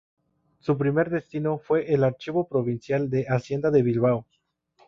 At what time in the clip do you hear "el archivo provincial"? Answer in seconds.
1.93-3.07